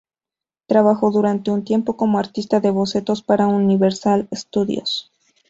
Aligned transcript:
Trabajó 0.65 1.11
durante 1.11 1.51
un 1.51 1.63
tiempo 1.63 1.95
como 1.95 2.17
artista 2.17 2.59
de 2.59 2.71
bocetos 2.71 3.21
para 3.21 3.45
Universal 3.45 4.27
Studios. 4.33 5.11